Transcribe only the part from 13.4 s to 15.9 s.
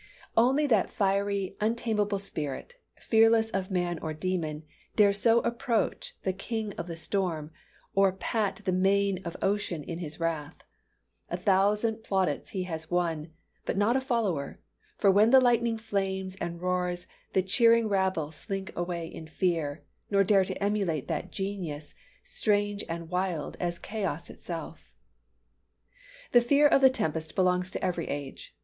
but not a follower: for when the lightning